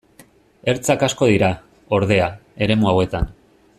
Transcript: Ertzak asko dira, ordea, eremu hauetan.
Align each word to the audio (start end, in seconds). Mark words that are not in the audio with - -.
Ertzak 0.71 1.03
asko 1.07 1.29
dira, 1.33 1.49
ordea, 1.99 2.31
eremu 2.69 2.91
hauetan. 2.93 3.29